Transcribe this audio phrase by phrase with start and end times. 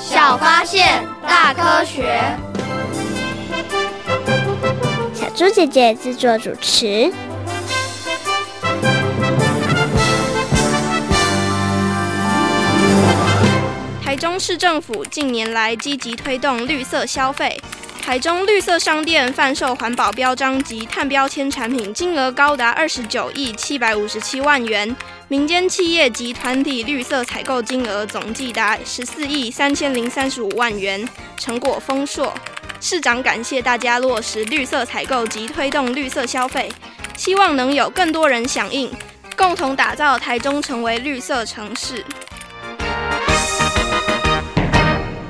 [0.00, 2.20] 小发现，大科学。
[5.12, 7.12] 小猪姐姐制作主持。
[14.02, 17.60] 台中市政府近年来积极推动绿色消费。
[18.08, 24.96] 台中绿色商店贩售环保标章及碳标签产品金额高达二十九亿七百五十七万元，
[25.28, 32.32] 民间企业及团体绿色采购金额总计达十四亿三千零三十五万元，成果丰硕。
[32.80, 36.72] 市长感谢大家落实绿色采购及推动绿色消费，
[37.14, 38.90] 希望能有更多人响应，
[39.36, 42.02] 共同打造台中成为绿色城市。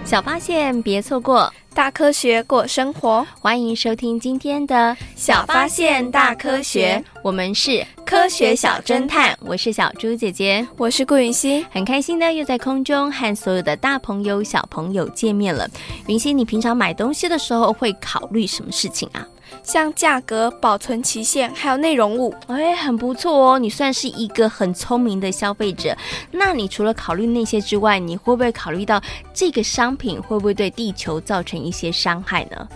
[0.09, 1.53] 小发现，别错过。
[1.75, 7.05] 大科学过生活，欢迎收听今天的小发现大科学。
[7.23, 15.69] 我们是科学小侦探，我是小猪姐姐，我是顾云熙，很开心呢，又在空中和所有的大朋友小朋友见面了。
[16.06, 19.29] 云熙，你平常买东西的时候会考虑什么事情啊？
[19.69, 23.58] 像价格、保存期限，还有内容物，哎，很不错哦。
[23.58, 25.94] 你算是一个很聪明的消费者。
[26.30, 28.98] 那你除了考虑那些之外，你会不会考虑到
[29.34, 32.66] 这个商品会不会对地球造成一些伤害呢？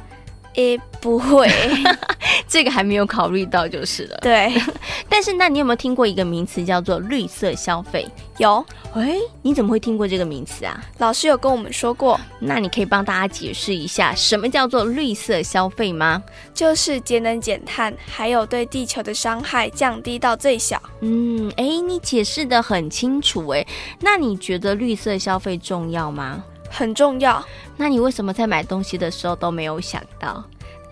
[0.54, 1.48] 诶，不会，
[2.46, 4.18] 这个还没有考虑到就是了。
[4.20, 4.52] 对，
[5.08, 8.06] 但是那你有没有听过一个名词叫做绿色消费？
[8.38, 8.64] 有。
[8.94, 10.78] 诶，你怎么会听过这个名词啊？
[10.98, 12.20] 老师有跟我们说过。
[12.38, 16.22] 那你可以帮大家解释一下什么叫做绿色消费吗？
[16.52, 20.80] 就是节能减碳，还有对地球的伤害降低到最小。
[21.00, 23.66] 嗯，诶，你解释的很清楚诶。
[23.98, 26.44] 那你觉得绿色消费重要吗？
[26.68, 27.42] 很重要。
[27.76, 30.42] 那你为什么在买东西的时候都没有想到？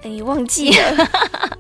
[0.03, 1.09] 你忘记了。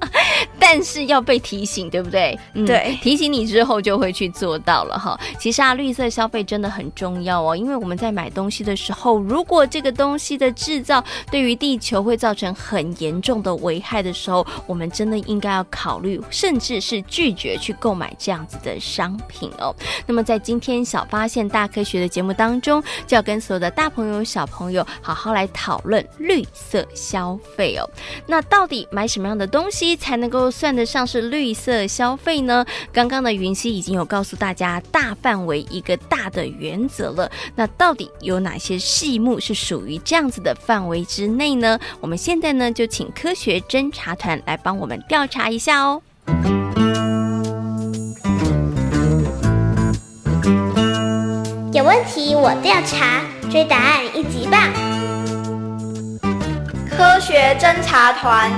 [0.58, 2.38] 但是要被提醒，对不对？
[2.54, 5.18] 嗯，对，提醒你之后就会去做到了哈。
[5.38, 19.74] 其实啊，绿色消费真的很重要哦，因为我们在买东西的时候，如果这个东西的制造对于地球会造成很严重的危害的时候，我们真的应该要考虑，甚至是拒绝去购买这样子的商品哦。
[20.06, 27.88] 那么在今天小发现大科学的节目当中，就要跟所有的大朋友小朋友好好来讨论绿色消费哦。
[28.30, 32.64] 那到底买什么样的东西才能够算得上是绿色消费呢？
[32.92, 37.28] 刚刚的云熙已经有告诉大家大范围一个大的原则了。
[37.56, 41.76] 那到底有哪些细目是属于这样子的范围之内呢？
[42.00, 46.00] 我们现在呢就请科学侦查团来帮我们调查一下哦。
[51.72, 54.89] 有问题我调查，追答案一级棒。
[56.96, 58.50] 科学侦查团。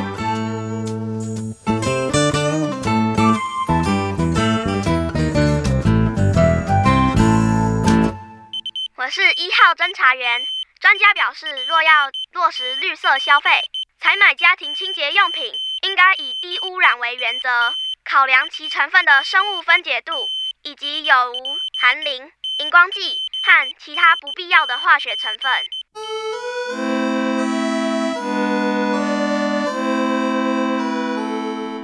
[8.97, 10.43] 我是一号侦查员。
[10.81, 13.63] 专家表示，若要落实绿色消费，
[14.01, 20.29] 采买家庭清洁用品应该以低污染为原则，考量其成分的生物分解度，
[20.63, 21.37] 以及有无
[21.81, 25.53] 含磷、荧光剂和其他不必要的化学成分。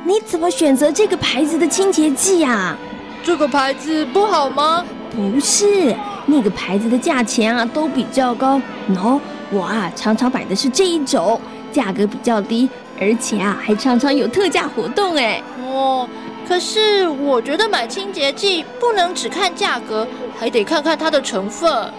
[0.09, 2.75] 你怎么选择这个牌子的清洁剂呀？
[3.23, 4.83] 这个牌子不好吗？
[5.15, 5.95] 不是。
[6.25, 9.21] 那个牌子的价钱啊都比较高，no，
[9.51, 11.39] 我啊常常买的是这一种，
[11.71, 15.43] 价格比较低，而且啊还常常有特价活动哎。
[15.63, 16.09] 哦，
[16.49, 20.09] 可是我觉得买清洁剂不能只看价格，
[20.39, 21.93] 还得看看它的成分。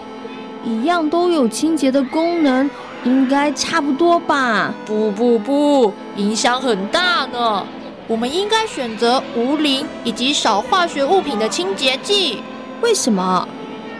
[0.64, 2.68] 一样都有清洁的功能，
[3.04, 4.74] 应该差不多吧？
[4.84, 7.64] 不不不，影响很大呢。
[8.10, 12.42] 我们应该选择无磷以及少化学物品的清洁剂。
[12.80, 13.46] 为什么？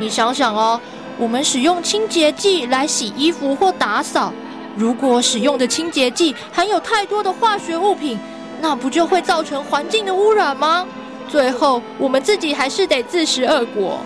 [0.00, 0.80] 你想想哦，
[1.16, 4.32] 我们使用清洁剂来洗衣服或打扫，
[4.74, 8.18] 如果使用的清洁剂含有太多的化学物品，
[8.60, 10.84] 那不就会造成环境的污染吗？
[11.28, 14.00] 最后我们自己还是得自食恶果。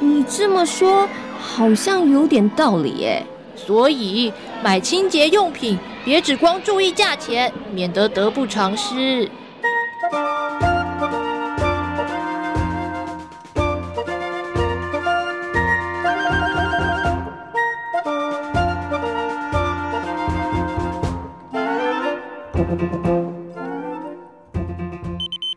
[0.00, 1.06] 你这么说
[1.38, 3.22] 好像有点道理耶。
[3.54, 4.32] 所以
[4.62, 9.28] 买清洁用品别只光注意价钱，免得得不偿失。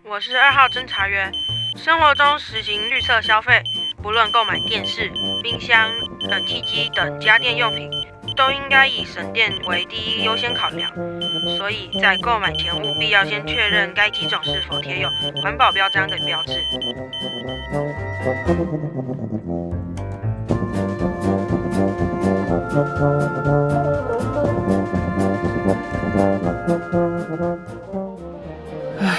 [0.03, 1.31] 我是二号侦查员。
[1.77, 3.61] 生活中实行绿色消费，
[4.01, 5.11] 不论购买电视、
[5.43, 5.91] 冰箱、
[6.21, 7.87] 冷气机等家电用品，
[8.39, 10.89] 都应该以省电为第一优先考量。
[11.57, 15.09] 所以在购买前务必要先确认该机种是否贴有
[15.43, 16.53] 环保标章的标志。
[29.01, 29.17] 唉，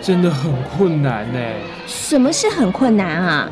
[0.00, 1.38] 真的很困难呢。
[1.86, 3.48] 什么是很困难啊？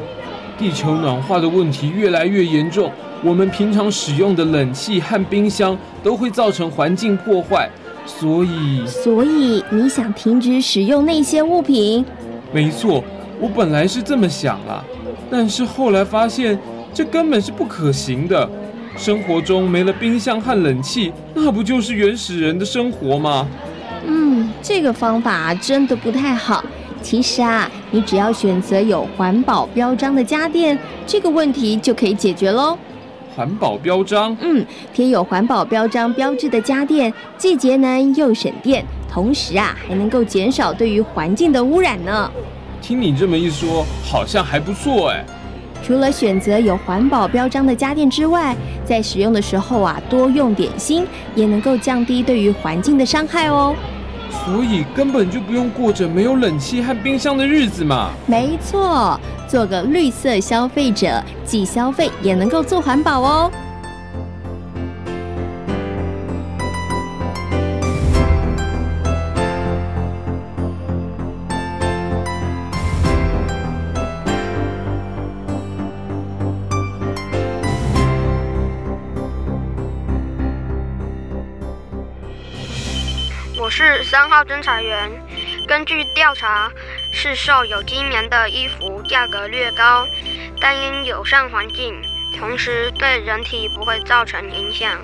[0.58, 7.68] 地球暖化的问题越来越严重，我们平常使用的冷气和冰箱都会造成环境破坏，
[8.06, 8.86] 所以……
[8.86, 12.04] 所以你想停止使用那些物品？
[12.52, 13.04] 没错，
[13.38, 14.82] 我本来是这么想啊，
[15.30, 16.58] 但是后来发现
[16.94, 18.48] 这根本是不可行的。
[18.96, 23.46] 生活中没了冰箱和冷气，那不就是原始人的生活吗？
[24.06, 26.64] 嗯，这个方法真的不太好。
[27.00, 32.76] 其实啊，你只要选择有环保标章的家电，这个问题就可以解决喽。
[33.40, 34.36] 环保标章？
[34.42, 42.30] 嗯，贴有环保标章标志的家电，既节能又省电，同时啊，还能够减少对于环境的污染呢。
[42.82, 45.24] 听你这么一说，好像还不错哎。
[45.82, 48.54] 除了选择有环保标章的家电之外，
[48.84, 53.74] 在使用的时候啊，多用点心，也能够降低对于环境的伤害哦。
[54.30, 58.10] 所以根本就不用过着没有冷气和冰箱的日子嘛。
[58.26, 59.18] 没错，
[59.48, 63.50] 做个绿色消费者，既消费也能够做环保哦。
[83.82, 85.10] 是三号侦查员。
[85.66, 86.70] 根据调查，
[87.14, 90.06] 市售有机棉的衣服价格略高，
[90.60, 91.98] 但因友善环境，
[92.38, 94.98] 同时对人体不会造成影响，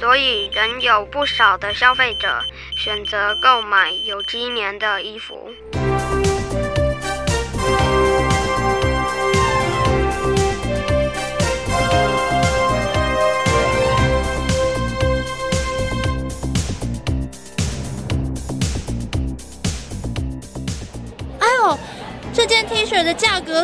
[0.00, 2.42] 所以仍有不少的消费者
[2.74, 5.52] 选择购买有机棉的衣服。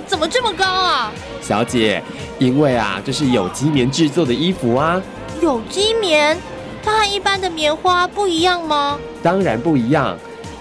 [0.01, 1.13] 怎么这么高啊？
[1.41, 2.03] 小姐，
[2.39, 5.01] 因为啊，这是有机棉制作的衣服啊。
[5.41, 6.37] 有机棉，
[6.83, 8.99] 它和一般的棉花不一样吗？
[9.23, 10.17] 当然不一样。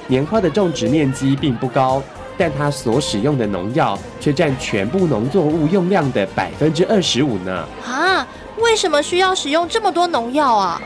[0.07, 2.04] 棉花的种植面积并不高，
[2.38, 7.66] 但它所使用的农药却占全部农作物用量的百分之二十五呢。
[7.86, 10.81] 啊，为什么需要使用这么多农药啊？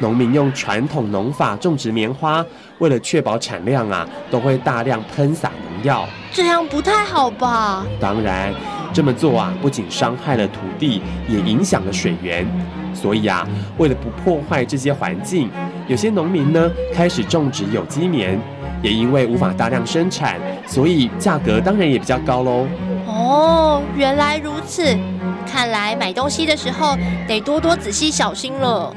[0.00, 2.44] 农民用传统农法种植棉花，
[2.78, 6.08] 为了确保产量啊，都会大量喷洒农药。
[6.32, 7.86] 这样不太好吧？
[8.00, 8.52] 当然，
[8.92, 12.46] 这么做啊，不仅伤害了土地，也影响了水源。
[12.94, 13.46] 所以啊，
[13.76, 15.50] 为了不破坏这些环境，
[15.86, 18.38] 有些农民呢开始种植有机棉。
[18.80, 22.64] 也因为无法大量生产，所以价格当然也比较高喽。
[23.06, 24.96] 哦，原来如此。
[25.44, 26.96] 看来买东西的时候
[27.26, 28.94] 得多多仔细小心了。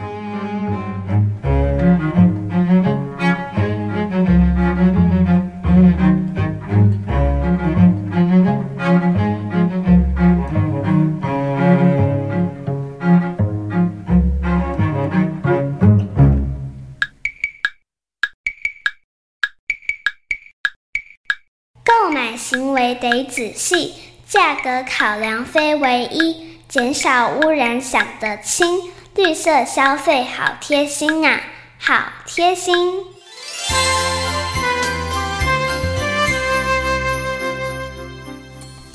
[23.32, 23.96] 仔细，
[24.28, 31.42] 价格考量非唯一，减少污染想得清，绿色消费好贴心啊，
[31.80, 32.76] 好贴心。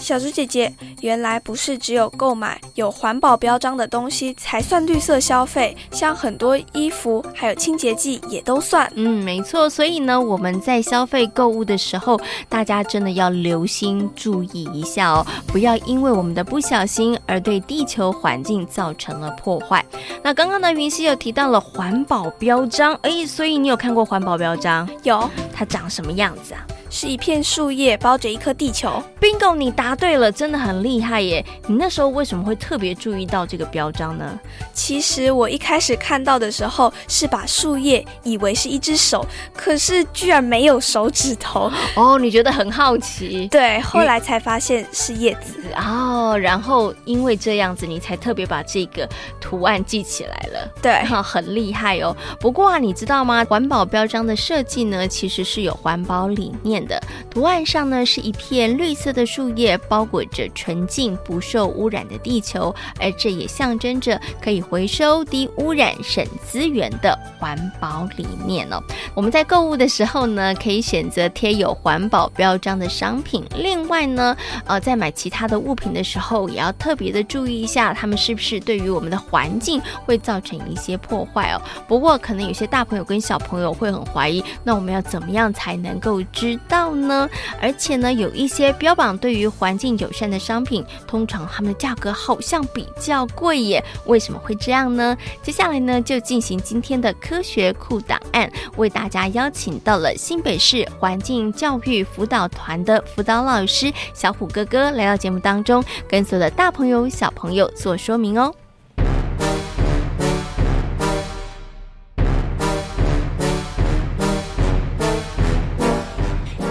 [0.07, 8.89] 小猪姐姐，原来不是只有购买有环保标章的东西才算绿色消费，像很多衣服还有清洁剂也都算。
[8.95, 9.69] 嗯，没错。
[9.69, 19.85] 所以呢，我们在消费购物的时候，大家真的要留心注意一下哦，不要因为我们的不小心而对地球环境造成了破坏。
[20.23, 24.89] 那刚刚呢，云溪有提到了环保标章，哎，所以你有看过环保标章？
[25.03, 26.65] 有，它长什么样子啊？
[26.89, 29.03] 是一片树叶包着一颗地球。
[29.21, 31.45] Bingo，你答对了，真的很厉害耶！
[31.67, 34.39] 你那时候为什么会特别注意到这个标章呢？
[34.73, 41.71] 其实我一开始看到的时候是把树叶以为是一只手，可是居然没有手指头。
[41.97, 43.49] 哦，你觉得很好奇？
[43.49, 45.55] 对，后来才发现是叶子。
[45.77, 49.09] 哦，然后因为这样子，你才特别把这个
[49.41, 50.73] 图案记起来了。
[50.81, 52.17] 对， 很厉害哦。
[52.39, 53.45] 不过啊，你知道吗？
[53.45, 56.76] 环保标章的设计呢，其实是有环保理念。
[56.85, 68.83] 的，图案上呢是一片绿色的树叶，包裹着纯净不受污染的地球，而这也象征着可以回收、低污染、省资源的环保理念哦。
[69.15, 73.45] 我们在购物的时候呢，可以选择贴有环保标章的商品。
[73.57, 81.61] 另外呢，呃，在买其他的物品的时候，也要特别的注意一下，他们是不是对于我们的环境会造成一些破坏哦。
[81.87, 87.29] 不过，可能有些大朋友跟小朋友会很怀疑，那我们要怎么样才能够知到呢？
[87.61, 93.85] 而且呢，有一些标榜对于环境友善的商品，通常他们的价格好像比较贵耶。
[94.07, 95.17] 为什么会这样呢？
[95.43, 108.55] 接下来呢，就进行今天的科学库档案，为大家邀请到了新北市环境教育辅导团的辅导老师小虎哥哥来到节目当中，跟所有的大朋友小朋友做说明哦。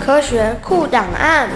[0.06, 1.50] 科学库档案。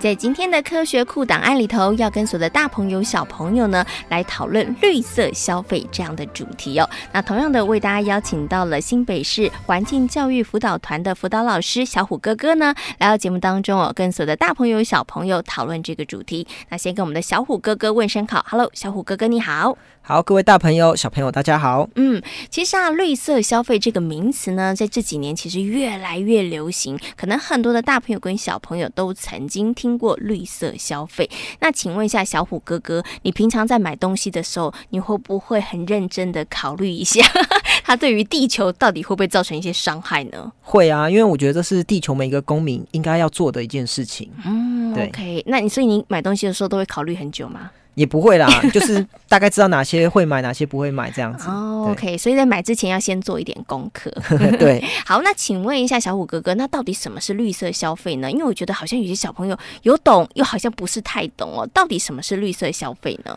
[0.00, 6.88] 在今天的科学库档案里头，要跟所有的大朋友、小朋友呢来讨论绿色消费这样的主题哦。
[7.12, 16.46] 那同样的，为大家邀请到了新北市环境教育辅导团的辅导老师小虎哥哥呢，来到节目当中哦，跟所有的大朋友、小朋友讨论这个主题。
[16.70, 19.76] 那先跟我们的小虎哥哥问声好，Hello，小虎哥哥你好。
[20.10, 21.88] 好，各位大朋友、小朋友，大家好。
[21.94, 31.30] 嗯，其实啊，绿色消费这个名词呢，在这几年其实越来越流行，可能很多的大朋友跟小朋友都曾经听过绿色消费。
[31.60, 37.24] 那请问一下，小虎哥哥，你平常在买东西的时候，你会不会很认真的考虑一下，
[37.86, 40.50] 它对于地球到底会不会造成一些伤害呢？
[40.60, 44.28] 会啊，因为我觉得这是地球每一个公民应该要做的一件事情。
[44.44, 47.70] 嗯，对，OK，那你所以你买东西的时候都会考虑很久吗？
[47.94, 51.48] 也不会啦， 就是大概知道哪些会买，哪些不会买这样子。
[51.48, 54.10] 哦，OK，所以在买之前要先做一点功课。
[54.58, 58.30] 对，好，那请问一下小虎哥哥，那到底什么是绿色消费呢？
[58.30, 61.68] 因为我觉得好像有些小朋友有懂，又好像不是太懂哦。
[61.74, 63.36] 到底什么是绿色消费呢？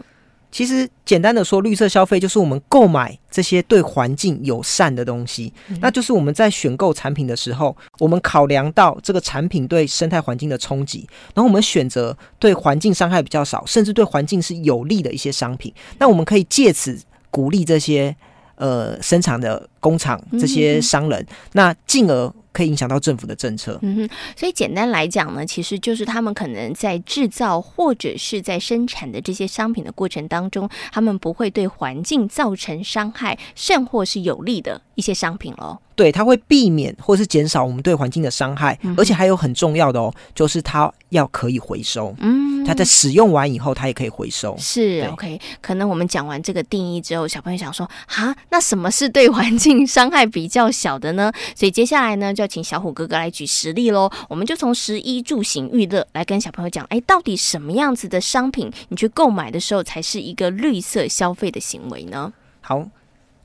[0.53, 5.77] 其实简单的说，绿色消费就是我们购买这些对环境友善的东西，嗯。
[5.81, 15.73] 那就是我们在选购产品的时候，我们考量到这个产品对生态环境的冲击，然后我们选择对环境伤害比较少，甚至对环境是有利的一些商品。
[15.97, 16.97] 那我们可以借此
[17.31, 18.15] 鼓励这些
[18.57, 22.31] 呃生产的工厂、这些商人，嗯、那进而。
[22.53, 23.77] 可以影响到政府的政策。
[23.81, 35.79] 嗯哼，所以简单来讲呢，其实就是他们可能在制造或者是在生产的这些商品的过程当中，他们不会对环境造成伤害，甚或是有利的一些商品喽。
[35.95, 42.15] 对，它会避免或是减少我们对环境的伤害，嗯，而且还有很重要的哦，就是它要可以回收。
[42.19, 44.55] 嗯，它在使用完以后，它也可以回收。
[44.57, 45.39] 是 OK。
[45.61, 51.31] 可能我们讲完这个定义之后，小朋友想说啊，那什么是对环境伤害比较小的呢？
[51.55, 54.09] 所以接下来呢，就要请小虎哥哥来举实例喽。
[54.29, 62.31] 我们就从食衣住行娱乐来跟小朋友讲，哎，到底什么样子的商品你去购买的时候才是一个绿色消费的行为呢？
[62.61, 62.87] 好。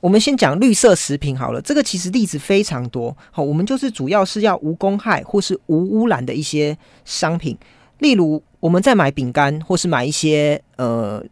[0.01, 3.13] 我们先讲绿色食品好了，这个其实例子非常多。
[3.31, 7.57] 好，我们就是主要是要无公害或是无污染的一些商品，
[7.97, 11.23] 例如我们在买饼干或是买一些呃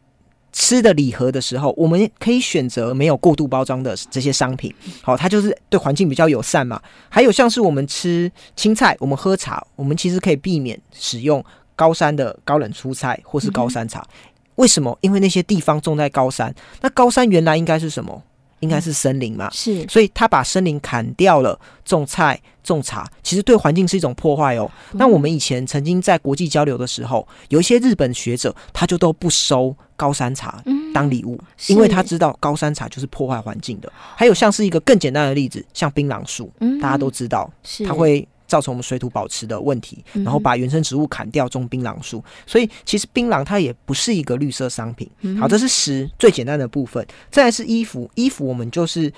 [0.53, 4.73] 吃的礼盒的时候，我们可以选择没有过度包装的这些商品。
[5.01, 6.81] 好，它就是对环境比较友善嘛。
[7.09, 11.43] 还有像是我们吃青菜，我们喝茶，我们其实可以避免使用
[11.75, 13.99] 高山的高冷蔬菜或是高山茶。
[13.99, 14.31] 嗯。
[14.55, 14.97] 为什么？
[15.01, 18.23] 因为那些地方种在高山，那高山原来应该是什么？
[18.59, 24.69] 应该是森林嘛，是，所以他把森林砍掉了，种菜种茶，其实对环境是一种破坏哦。
[24.93, 33.91] 那我们以前曾经在国际交流的时候，有一些日本学者，他就都不收高山茶当礼物，因为他知道高山茶就是破坏环境的。
[34.15, 37.51] 还有像是一个更简单的例子，像槟榔树，大家都知道，
[37.85, 38.27] 它会。
[38.47, 45.09] 造成我们水土保持的问题，然后把原生植物砍掉，种槟榔树，所以其实槟榔它也不是一个绿色商品。
[45.39, 47.05] 好，这是食最简单的部分。
[47.29, 49.11] 再来是衣服，衣服我们就是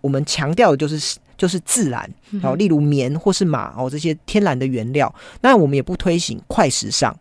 [0.00, 2.10] 我们强调的就是就是自然，
[2.42, 5.14] 好，例如棉或是马哦这些天然的原料。
[5.42, 7.14] 那我们也不推行快时尚，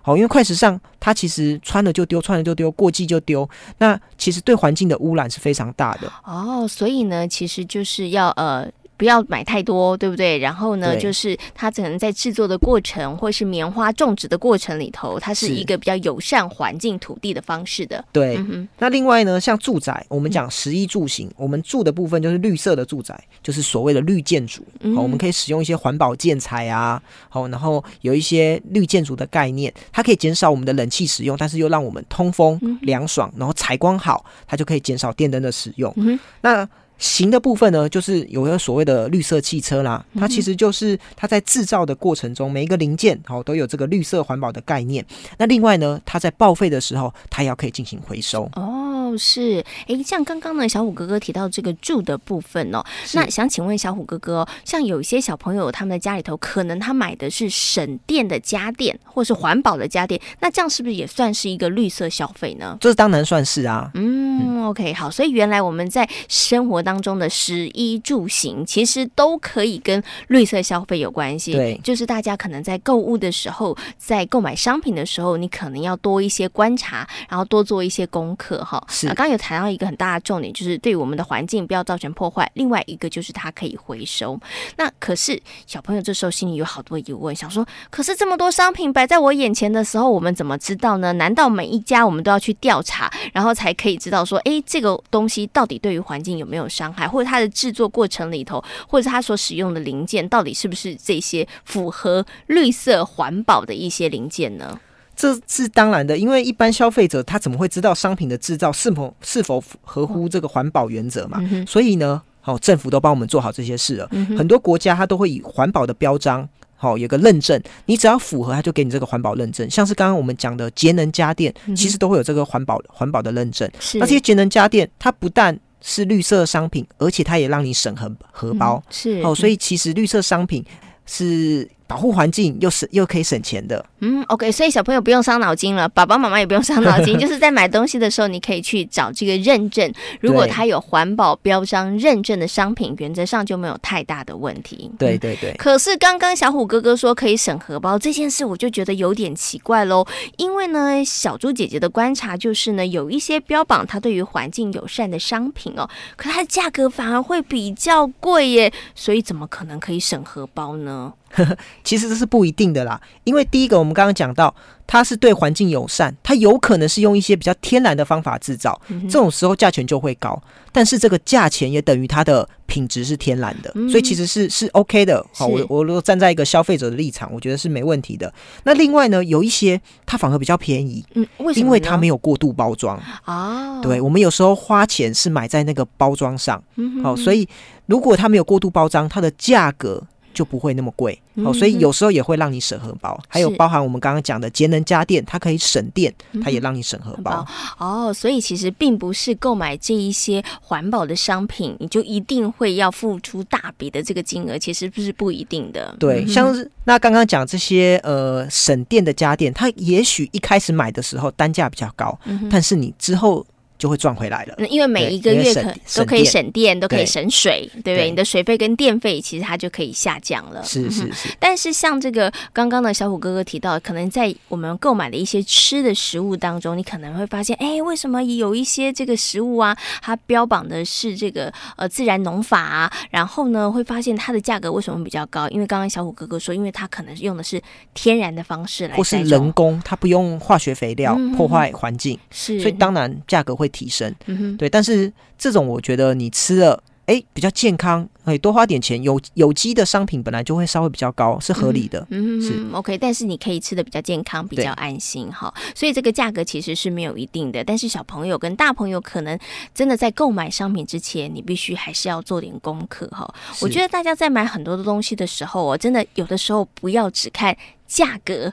[0.00, 6.10] 好，因为快时尚它其实穿了就丢，穿了就丢，过季就丢，那其实对环境的污染是非常大的。
[6.24, 8.70] 哦，所以呢，其实就是要呃。
[8.96, 10.38] 不要买太多，对不对？
[10.38, 18.04] 然后呢，就是它可能在制作的过程，或是棉花种植的过程里头，它是一个比较友善环境、土地的方式的。
[18.12, 24.64] 对，嗯、那另外呢，像住宅，我们讲十一住行，嗯、我们住的部分就是绿色的住宅，就是所谓的绿建筑。
[24.80, 35.92] 嗯、好，我们可以使用一些环保建材啊，好，然后有一些绿建筑的概念，它可以减少我们的冷气使用，但是又让我们通风凉爽，然后采光好，它就可以减少电灯的使用。
[35.96, 36.68] 嗯、那
[36.98, 45.04] 行的部分呢，就是有一个所谓的绿色汽车啦，它其实就是它在制造的过程中，每一个零件好都有这个绿色环保的概念。
[45.38, 48.48] 那另外呢，它在报废的时候，它也要可以进行回收。
[48.54, 52.84] 哦，是，哎，像刚刚呢，小虎哥哥提到这个住的部分哦，
[53.14, 62.76] 那想请问小虎哥哥，像有一些小朋友他们的家里头，可能他买的是省电的家电，或是环保的家电，那这样是不是也算是一个绿色消费呢？
[62.80, 63.90] 这当然算是啊。
[63.94, 71.52] 嗯，OK，好，所以原来我们在生活当当中的食衣住行，其实都可以跟绿色消费有关系。
[71.52, 78.62] 对，就是大家可能在购物的时候，在购买商品的时候，你可能要多一些观察，然后多做一些功课。
[78.62, 79.06] 哈，是。
[79.06, 82.50] 刚刚有谈到一个很大的重点，就是对我们的环境不要造成破坏。
[82.52, 84.38] 另外一个就是它可以回收。
[84.76, 91.14] 那可是小朋友这时候心里有好多疑问，想说：可是这么多商品摆在我眼前的时候，我们怎么知道呢？
[91.14, 96.92] 难道每一家我们都要去调查，然后才可以知道说，哎，这个东西到底对于环境有没有伤？
[96.92, 104.80] 害，或者它的制作过程里头，或者它所使用的零件，到底是不是这些符合绿色环保的一些零件呢？
[105.14, 111.38] 这是当然的，因为一般消费者他怎么会知道商品的制造是否是否合乎这个环保原则嘛？
[111.42, 114.08] 嗯、所以呢，好、哦，政府都帮我们做好这些事了。
[114.12, 119.68] 嗯、很多国家它都会以环保的标章，好、哦，有个认证，你只要符合，它就给你这个环保认证。
[119.68, 123.70] 像是刚刚我们讲的节能家电，嗯、其实都会有这个环保环保的认证。
[123.94, 128.82] 那这些节能家电，它不但是绿色商品，而且它也让你省荷荷包。
[128.86, 130.64] 嗯、是哦，所以其实绿色商品
[131.06, 133.84] 是保护环境又省又可以省钱的。
[134.00, 139.92] 嗯，OK，所以小朋友不用伤脑筋了，爸爸妈妈也不用伤脑筋， 就是在买东西的时候，你可以去找这个认证。
[140.18, 144.90] 如果它有环保标章认证的商品，原则上就没有太大的问题。
[144.98, 145.52] 对对对。
[145.58, 150.06] 可是刚刚小虎哥哥说可以省荷包这件事，我就觉得有点奇怪喽。
[150.38, 155.86] 因为呢，小猪姐姐的观察就是呢，有一些标榜它对于环境友善的商品哦，
[156.16, 158.72] 可它的价格反而会比较贵耶。
[158.94, 161.12] 所以怎么可能可以省荷包呢？
[161.84, 164.54] 其实这是不一定的啦，因为第一个我们刚刚讲到，
[164.86, 170.40] 它是对环境友善，它有可能是用一些比较天然的方法制造，这种时候价钱就会高。
[170.70, 175.24] 但是这个价钱也等于它的品质是天然的，所以其实是是 OK 的。
[175.34, 178.32] 好，我我如果站在一个消费者的立场，我觉得是没问题的。
[178.64, 181.66] 那另外呢，有一些它反而比较便宜，嗯，为什么？
[181.66, 183.80] 因为它没有过度包装啊。
[183.82, 186.62] 对，我们有时候花钱是买在那个包装上，
[187.02, 187.46] 好，所以
[187.86, 190.02] 如果它没有过度包装，它的价格。
[190.32, 193.18] 就不会那么贵，哦，所以有时候也会让你省荷包。
[193.28, 197.46] 还有包含我们刚刚讲的节能家电，它可以省电，它也让你省荷包。
[197.78, 205.94] 哦，所以其实并不是购买这一些环保的商品，你就一定会要付出大笔的这个金额，其实不是不一定的。
[205.98, 212.18] 对，像是那刚刚讲这些呃省电的家电，它也许一开始买的时候单价比较高，
[212.50, 213.46] 但是你之后。
[213.82, 218.08] 就会赚回来了，因为每一个月可都可以省电，都可以省水，对不对？
[218.08, 220.62] 你的水费跟电费其实它就可以下降了。
[220.62, 221.28] 是是是。
[221.40, 235.48] 但是像这个刚刚的小虎哥哥提到，可能在我们购买的一些吃的食物当中，你可能会发现，哎，为什么有一些这个食物啊，它标榜的是这个呃自然农法啊，然后呢会发现它的价格为什么比较高？
[235.48, 237.60] 因为刚刚小虎哥哥说，因为它可能用的是
[237.94, 244.14] 天然的方式来，或是人工，它不用化学肥料破坏环境，是，所以当然价格会提升，
[244.56, 249.02] 对，但是这种我觉得你吃了，哎，比较健康，可以多花点钱。
[249.02, 252.96] 有有机的商品本来就会稍微比较高，是合理的，嗯哼，是 OK。
[252.96, 255.52] 但是你可以吃的比较健康，比较安心哈。
[255.74, 257.64] 所以这个价格其实是没有一定的。
[257.64, 259.36] 但是小朋友跟大朋友可能
[259.74, 263.28] 真的在购买商品之前，你必须还是要做点功课哈。
[263.60, 267.56] 我觉得大家在买很多的东西的时候，哦真的有的时候不要只看
[267.88, 268.52] 价格。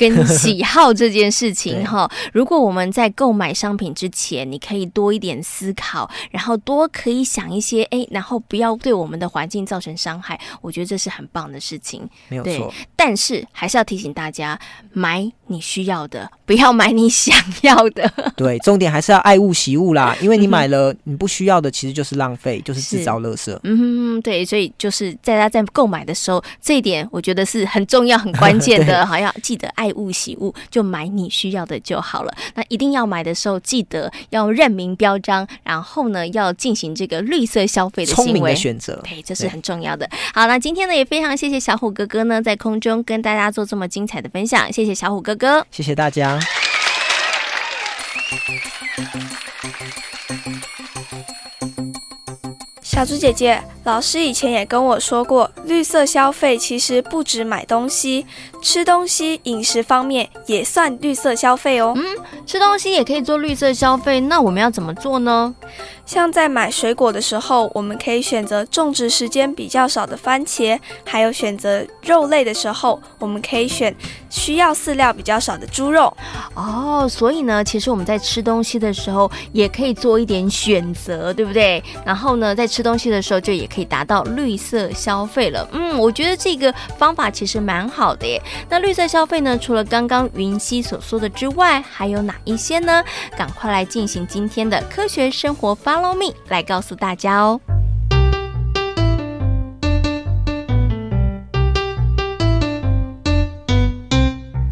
[0.00, 12.08] 跟喜好这件事情 哈，如果我们在购买商品之前，你可以多一点思考，然后多可以想一些哎，然后不要对我们的环境造成伤害，我觉得这是很棒的事情。
[12.30, 14.58] 没有错，但是还是要提醒大家，
[14.94, 18.10] 买你需要的，不要买你想要的。
[18.34, 23.54] 对，重点还是要爱物惜物啦，因为你买了你不需要的，其实就是浪费，就是制造垃圾。
[23.64, 29.89] 嗯，对，所以就是在大家在购买的时候，这一点我觉得是很重要、很关 键的，好要记得爱。
[29.90, 32.34] 爱物喜物，就买你需要的就好了。
[32.54, 38.32] 那一定要买的时候，记得要认明标章，然后呢，要进行这个绿色消费的行为。
[38.32, 40.08] 聪明的选择，对，这是很重要的。
[40.32, 46.38] 好，那今天呢，也非常谢谢小虎哥哥呢，在空中跟大家做这么精彩的分享，谢谢小虎哥哥，谢谢大家。
[52.90, 58.26] 小猪姐姐，老师以前也跟我说过，绿色消费其实不止买东西，
[58.60, 61.92] 吃东西、饮食方面也算绿色消费哦。
[61.94, 62.04] 嗯，
[62.44, 65.54] 吃东西也可以做绿色消费，那我们要怎么做呢？
[66.10, 73.94] 像在买水果的时候，我们可以选择种植时间比较少的番茄；还有选择肉类的时候，我们可以选
[74.28, 76.12] 需要饲料比较少的猪肉。
[76.54, 81.80] 哦，所以呢，其实我们在吃东西的时候也可以做一点选择，对不对？
[82.04, 85.68] 然后呢，在吃东西的时候就也可以达到绿色消费了。
[85.70, 88.42] 嗯，我觉得这个方法其实蛮好的耶。
[88.68, 93.00] 那绿色消费呢，除了刚刚云溪所说的之外，还有哪一些呢？
[93.36, 95.99] 赶快来进行今天的科学生活发。
[96.00, 97.60] Follow me 来告诉大家哦。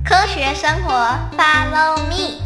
[0.03, 0.91] 科学生活
[1.37, 2.41] ，Follow me。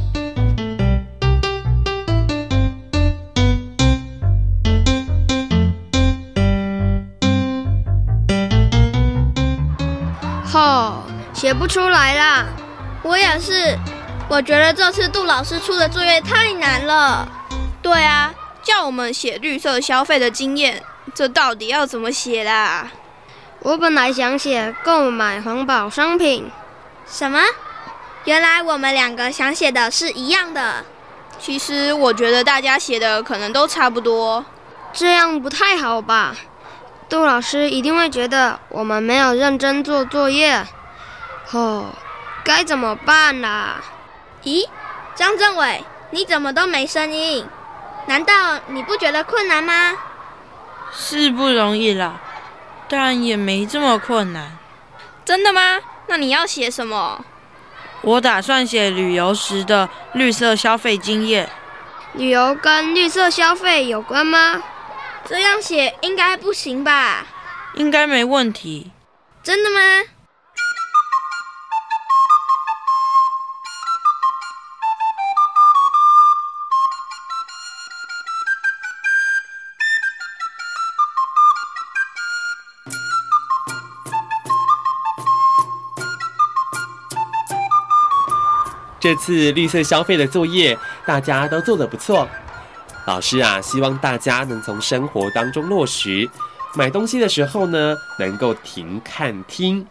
[10.44, 12.46] 吼，写不出来啦！
[13.04, 13.78] 我也是，
[14.28, 17.28] 我觉得这次杜老师出的作业太难了。
[17.80, 18.34] 对啊。
[18.62, 20.82] 叫我们写绿色消费的经验，
[21.14, 22.90] 这到底要怎么写啦？
[23.60, 26.50] 我本来想写购买环保商品。
[27.06, 27.40] 什么？
[28.24, 30.84] 原来我们两个想写的是一样的。
[31.38, 34.44] 其实我觉得大家写的可能都差不多。
[34.92, 36.36] 这样不太好吧？
[37.08, 40.64] 杜老师一定会觉得我们没有认真做作业。
[41.50, 41.94] 哦，
[42.44, 43.82] 该怎么办啦？
[44.44, 44.66] 咦，
[45.14, 47.46] 张政委，你怎么都没声音？
[48.06, 49.96] 难道你不觉得困难吗？
[50.92, 52.20] 是不容易啦，
[52.88, 54.58] 但也没这么困难。
[55.24, 55.80] 真的吗？
[56.08, 57.24] 那你要写什么？
[58.02, 61.48] 我打算写旅游时的绿色消费经验。
[62.14, 64.62] 旅游跟绿色消费有关吗？
[65.24, 67.24] 这样写应该不行吧？
[67.74, 68.90] 应该没问题。
[69.42, 69.80] 真的吗？
[89.02, 92.28] 这次绿色消费的作业，大家都做得不错。
[93.04, 96.30] 老师啊，希望大家能从生活当中落实。
[96.74, 99.84] 买东西的时候呢，能够停看听，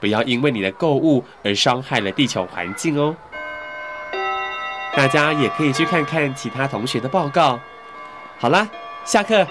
[0.00, 3.14] 不要因为你的购物而伤害了地球环境哦。
[4.96, 7.60] 大家也可以去看看其他同学的报告。
[8.40, 8.66] 好啦，
[9.04, 9.46] 下课。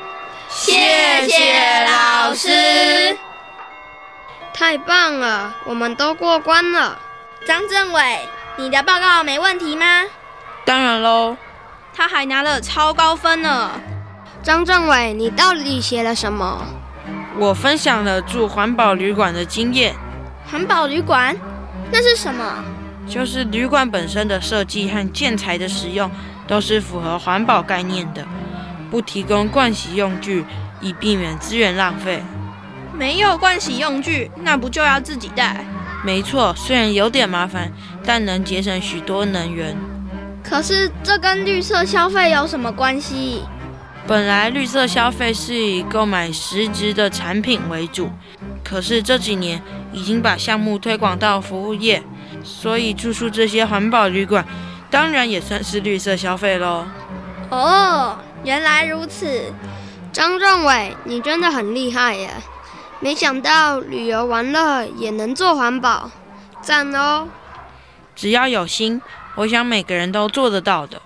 [0.50, 0.74] 谢
[1.30, 3.18] 谢老师。
[4.54, 7.00] 太棒了，我们都过关了。
[7.48, 8.20] 张政委。
[8.58, 9.86] 你的报告没问题吗？
[10.64, 11.36] 当然喽，
[11.94, 13.72] 他还拿了超高分呢。
[14.42, 16.64] 张政委，你到底写了什么？
[17.38, 19.94] 我分享了住环保旅馆的经验。
[20.50, 21.36] 环保旅馆？
[21.92, 22.64] 那是什么？
[23.06, 26.10] 就是旅馆本身的设计和建材的使用
[26.48, 28.26] 都是符合环保概念的，
[28.90, 30.46] 不提供盥洗用具，
[30.80, 32.24] 以避免资源浪费。
[32.94, 35.66] 没有盥洗用具，那不就要自己带？
[36.06, 37.72] 没错，虽然有点麻烦，
[38.06, 39.76] 但能节省许多能源。
[40.44, 43.42] 可是这跟绿色消费有什么关系？
[44.06, 48.12] 本来绿色消费是以购买实质的产品为主，
[48.64, 49.60] 可是这几年
[49.92, 52.04] 已经把项目推广到服务业，
[52.44, 54.46] 所以住宿这些环保旅馆，
[54.92, 56.86] 当然也算是绿色消费喽。
[57.50, 59.52] 哦，原来如此，
[60.14, 62.30] 张政委，你真的很厉害耶！
[63.00, 66.10] 没想到旅游玩乐也能做环保，
[66.62, 67.28] 赞哦！
[68.16, 69.02] 只要有心，
[69.36, 71.02] 我想每个人都做得到的。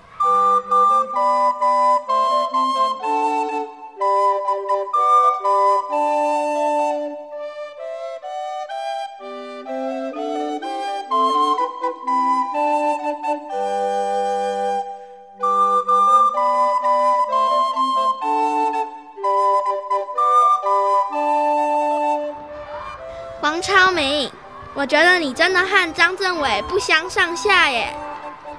[23.99, 24.31] 明，
[24.73, 27.93] 我觉得你真的和张政委不相上下耶。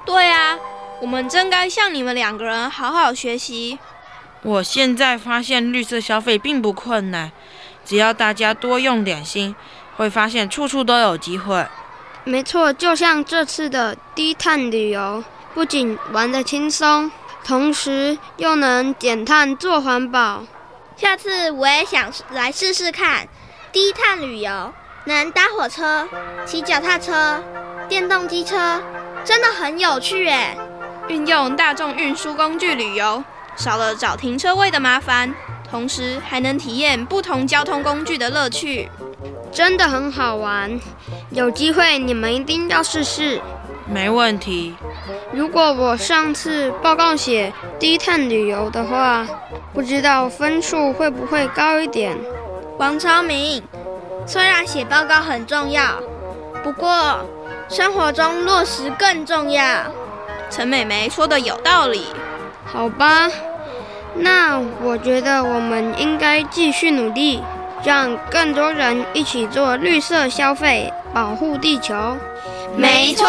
[0.04, 0.58] 对啊，
[1.00, 3.78] 我们真该向你们两个人好好学习。
[4.42, 7.32] 我现在发现绿色消费并不困难，
[7.84, 9.54] 只要大家多用点心，
[9.96, 11.66] 会发现处处都有机会。
[12.24, 15.24] 没错，就像这次的低碳旅游，
[15.54, 17.10] 不仅玩得轻松，
[17.44, 20.44] 同时又能减碳做环保。
[20.96, 23.26] 下次我也想来试试看
[23.72, 24.72] 低碳旅游，
[25.04, 26.06] 能搭火车、
[26.44, 27.42] 骑脚踏车、
[27.88, 28.80] 电动机车，
[29.24, 30.56] 真的很有趣耶！
[31.08, 33.24] 运用大众运输工具旅游，
[33.56, 35.34] 少了找停车位的麻烦，
[35.68, 38.88] 同时还能体验不同交通工具的乐趣，
[39.50, 40.78] 真的很好玩。
[41.30, 43.40] 有机会你们一定要试试。
[43.86, 44.76] 没问题。
[45.32, 49.26] 如果我上次报告写低碳旅游的话，
[49.72, 52.16] 不知道分数会不会高一点？
[52.78, 53.62] 王超明，
[54.30, 55.82] 虽然写报告很重要，
[56.62, 57.18] 不过
[57.68, 59.64] 生活中落实更重要。
[60.48, 62.06] 陈美眉说的有道理，
[62.64, 63.28] 好吧，
[64.14, 67.42] 那我觉得我们应该继续努力，
[67.82, 72.16] 让更多人一起做绿色消费，保护地球。
[72.76, 73.26] 没错。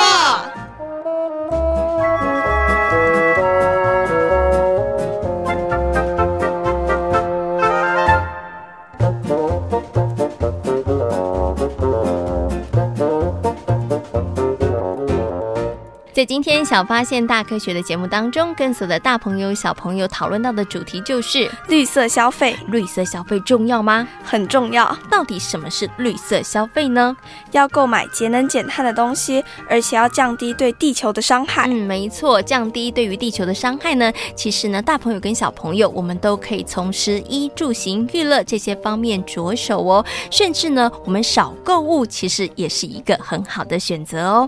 [16.21, 22.55] 在今天小发现大科学的节目当中，跟所有的大朋友小朋友讨论到的主题就是绿色消费。
[22.67, 24.07] 绿色消费重要吗？
[24.23, 24.95] 很重要。
[25.09, 27.17] 到底什么是绿色消费呢？
[27.53, 31.67] 要购买节能减碳的东西，而且要降低对地球的伤害。
[31.67, 40.05] 嗯，没错，降低对于地球的伤害呢，其实呢，大朋友跟小朋友，我们都可以从食衣住行娱乐这些方面着手哦。
[40.29, 44.47] 甚至呢，我们少购物，其实也是一个很好的选择哦。